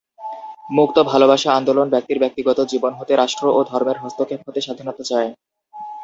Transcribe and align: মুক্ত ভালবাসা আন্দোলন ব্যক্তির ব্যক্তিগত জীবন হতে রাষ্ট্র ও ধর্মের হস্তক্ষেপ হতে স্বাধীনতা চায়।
মুক্ত 0.69 0.97
ভালবাসা 1.11 1.49
আন্দোলন 1.53 1.87
ব্যক্তির 1.89 2.21
ব্যক্তিগত 2.23 2.59
জীবন 2.71 2.91
হতে 2.99 3.13
রাষ্ট্র 3.15 3.45
ও 3.49 3.59
ধর্মের 3.69 3.97
হস্তক্ষেপ 4.03 4.41
হতে 4.47 4.59
স্বাধীনতা 4.61 5.03
চায়। 5.03 5.29